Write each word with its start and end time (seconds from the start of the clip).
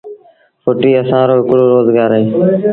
ڦُٽيٚ 0.63 0.99
اسآݩ 1.01 1.27
رو 1.27 1.33
هڪڙو 1.39 1.63
روز 1.71 1.87
گآر 1.95 2.11
اهي 2.15 2.27